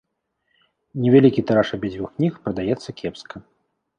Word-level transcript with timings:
Невялікі 1.01 1.43
тыраж 1.51 1.69
абедзвюх 1.77 2.09
кніг 2.15 2.33
прадаецца 2.47 2.89
кепска. 3.03 3.35